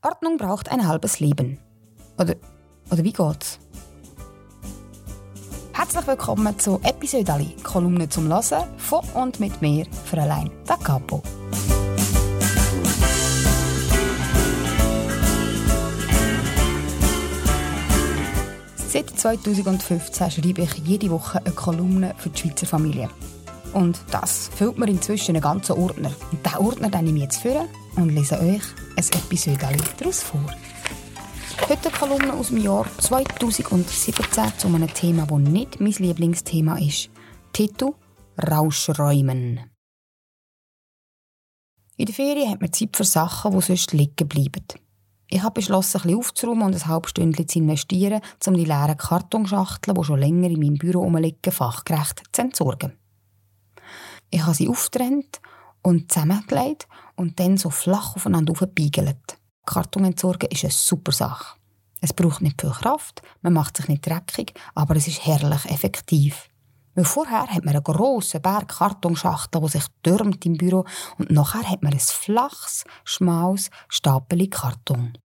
[0.00, 1.58] Ordnung braucht ein halbes Leben.
[2.18, 2.36] Oder,
[2.88, 3.58] oder wie geht's?
[5.72, 11.20] Herzlich willkommen zu Episode Ali, Kolumne zum Hören von und mit mir, Fräulein Da Capo.
[18.88, 23.10] Seit 2015 schreibe ich jede Woche eine Kolumne für die Schweizer Familie.
[23.72, 26.12] Und das füllt mir inzwischen einen ganzen Ordner.
[26.30, 27.68] Und diesen Ordner nehme ich jetzt vor
[27.98, 28.62] und lese euch
[28.96, 30.44] ein Episode daraus vor.
[31.68, 37.10] Heute eine Kolumne aus dem Jahr 2017 zu einem Thema, das nicht mein Lieblingsthema ist.
[37.52, 37.92] Titel
[38.40, 39.60] Rauschräumen.
[41.96, 44.64] In der Ferien hat man Zeit für Sachen, die sonst liegen bleiben.
[45.30, 48.96] Ich habe beschlossen, ein bisschen aufzuräumen und ein halbes Stündchen zu investieren, um die leeren
[48.96, 52.92] Kartonschachteln, die schon länger in meinem Büro rumliegen, fachgerecht zu entsorgen.
[54.30, 55.40] Ich habe sie aufgetrennt
[55.82, 59.38] und zusammengelegt und dann so flach aufeinander aufgebiegelt.
[59.66, 61.56] Karton entsorgen ist eine super Sache.
[62.00, 66.48] Es braucht nicht viel Kraft, man macht sich nicht dreckig, aber es ist herrlich effektiv.
[66.94, 70.84] Weil vorher hat man einen grossen Berg Kartonschachteln, der sich türmt im Büro
[71.18, 75.18] und nachher hat man ein flaches, schmales Stapel Karton.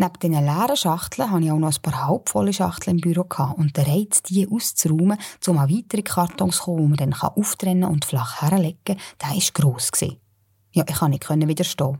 [0.00, 3.76] Neben diesen leeren Schachteln hatte ich auch noch ein paar halbvolle Schachteln im Büro und
[3.76, 5.18] der Reiz, die auszuräumen,
[5.48, 9.36] um an weitere Kartons zu kommen, die man dann auftrennen und flach herlegen kann, war
[9.52, 9.90] gross.
[10.70, 11.98] Ja, ich konnte nicht widerstehen.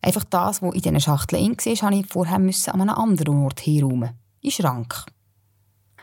[0.00, 3.64] Einfach das, was in diesen Schachteln in war, musste ich vorher an einem anderen Ort
[3.64, 4.18] herräumen.
[4.42, 5.06] Den Schrank.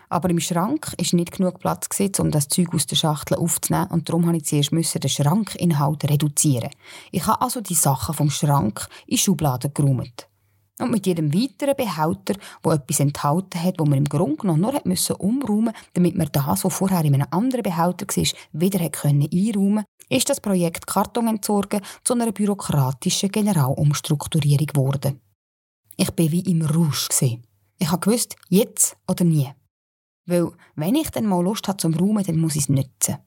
[0.07, 4.07] Aber im Schrank war nicht genug Platz, um das Zeug aus der Schachtel aufzunehmen und
[4.07, 6.69] darum musste ich zuerst den Schrankinhalt reduzieren.
[7.11, 10.28] Ich habe also die Sachen vom Schrank in Schubladen geräumt.
[10.79, 14.81] Und mit jedem weiteren Behälter, der etwas enthalten hat, wo man im Grunde genommen nur
[14.85, 19.85] musste umräumen damit man das, was vorher in einem anderen Behälter war, wieder einräumen konnte,
[20.09, 25.19] ist das Projekt Karton entsorgen zu einer bürokratischen Generalumstrukturierung geworden.
[25.97, 27.09] Ich war wie im Rausch.
[27.11, 29.49] Ich wusste, jetzt oder nie.
[30.25, 33.17] Weil, wenn ich dann mal Lust habe zum Räumen, dann muss ich es nutzen.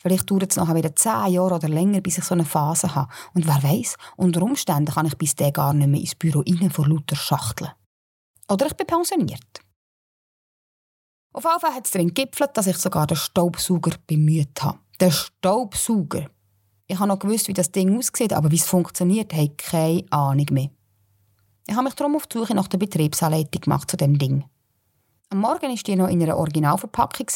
[0.00, 3.12] Vielleicht dauert es nachher wieder zehn Jahre oder länger, bis ich so eine Phase habe.
[3.34, 6.70] Und wer weiß, unter Umständen kann ich bis dahin gar nicht mehr ins Büro rein
[6.70, 7.70] vor lauter Schachteln.
[8.48, 9.60] Oder ich bin pensioniert.
[11.32, 14.78] Auf jeden Fall hat es darin gipfelt, dass ich sogar den Staubsauger bemüht habe.
[14.98, 16.26] Der Staubsauger.
[16.86, 20.04] Ich habe noch gewusst, wie das Ding aussieht, aber wie es funktioniert, habe ich keine
[20.10, 20.70] Ahnung mehr.
[21.68, 24.44] Ich habe mich darum auf die Suche nach der Betriebsanleitung gemacht zu dem Ding.
[25.32, 27.26] Am Morgen war die noch in einer Originalverpackung,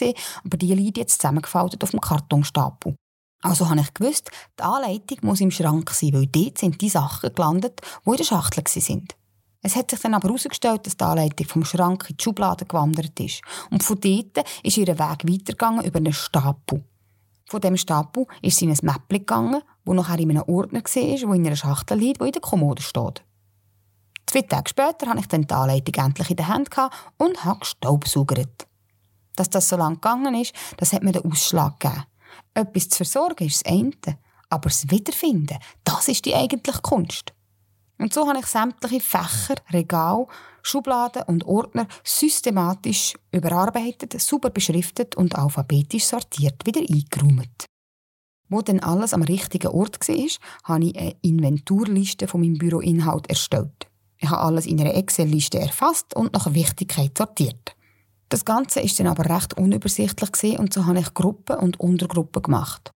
[0.44, 2.97] aber die liegt jetzt zusammengefaltet auf dem Kartonstapel.
[3.41, 7.32] Also habe ich gewusst, die Anleitung muss im Schrank sein, weil dort sind die Sachen
[7.32, 9.15] gelandet, die in der Schachtel sind.
[9.62, 13.19] Es hat sich dann aber herausgestellt, dass die Anleitung vom Schrank in die Schublade gewandert
[13.21, 13.43] ist.
[13.71, 16.82] Und von dort ist ihr Weg weitergegangen über einen Stapel.
[17.47, 20.91] Von diesem Stapel ist sie in ein Mäppchen gegangen, wo nachher in einem Ordner war,
[20.93, 23.22] der in einer Schachtel liegt, die in der Kommode steht.
[24.27, 26.71] Zwei Tage später hatte ich dann die Anleitung endlich in der Hand
[27.19, 28.67] und habe gestaubsaugert.
[29.37, 32.05] Dass das so lange gegangen ist, das hat mir den Ausschlag gegeben.
[32.55, 34.19] Etwas zu versorgen ist das eine,
[34.49, 37.33] aber das Wiederfinden, das ist die eigentliche Kunst.
[37.99, 40.27] Und so habe ich sämtliche Fächer, Regal,
[40.62, 47.67] Schubladen und Ordner systematisch überarbeitet, super beschriftet und alphabetisch sortiert wieder eingeräumt.
[48.49, 50.29] Wo dann alles am richtigen Ort war,
[50.65, 53.87] habe ich eine Inventurliste von meinem Büroinhalt erstellt.
[54.25, 57.77] Ich habe alles in einer Excel-Liste erfasst und nach Wichtigkeit sortiert.
[58.31, 62.91] Das Ganze ist dann aber recht unübersichtlich und so habe ich Gruppen und Untergruppen gemacht.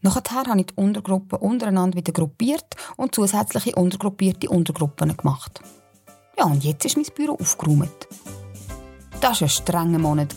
[0.00, 2.64] Nachher habe ich die Untergruppen untereinander wieder gruppiert
[2.96, 5.60] und zusätzliche untergruppierte Untergruppen gemacht.
[6.38, 8.08] Ja, und jetzt ist mein Büro aufgeräumt.
[9.20, 10.34] Das war ein strenger Monat.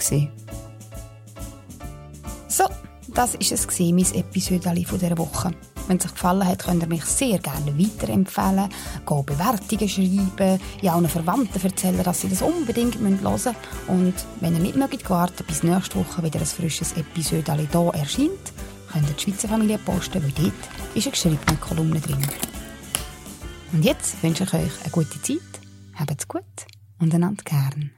[2.49, 2.65] So,
[3.13, 5.55] das war es, mein Episode dieser Woche.
[5.87, 8.69] Wenn es euch gefallen hat, könnt ihr mich sehr gerne weiterempfehlen,
[9.05, 13.55] go Bewertungen schreiben, ja allen Verwandten erzählen, dass sie das unbedingt hören müssen.
[13.87, 18.53] Und wenn ihr nicht mögt warten, bis nächste Woche wieder ein frisches Episode hier erscheint,
[18.91, 20.53] könnt ihr die Schweizer Familie posten, weil dort
[20.95, 22.25] ist eine geschriebene Kolumne drin.
[23.73, 25.39] Und jetzt wünsche ich euch eine gute Zeit,
[25.95, 26.43] habt's gut
[26.99, 27.91] und einander gern.